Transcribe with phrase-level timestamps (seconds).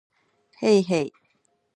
[0.63, 1.13] へいへい